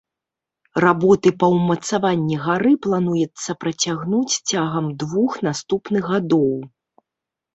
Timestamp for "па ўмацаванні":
1.41-2.37